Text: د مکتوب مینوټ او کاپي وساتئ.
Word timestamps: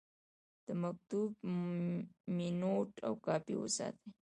د 0.65 0.67
مکتوب 0.83 1.29
مینوټ 2.37 2.89
او 3.07 3.13
کاپي 3.25 3.55
وساتئ. 3.57 4.09